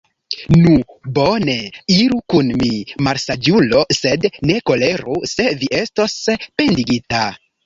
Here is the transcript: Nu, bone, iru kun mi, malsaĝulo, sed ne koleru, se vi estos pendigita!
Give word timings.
Nu, 0.59 0.69
bone, 1.17 1.57
iru 1.95 2.17
kun 2.33 2.49
mi, 2.61 2.69
malsaĝulo, 3.09 3.83
sed 3.99 4.27
ne 4.51 4.57
koleru, 4.71 5.19
se 5.35 5.47
vi 5.61 5.71
estos 5.83 6.19
pendigita! 6.43 7.23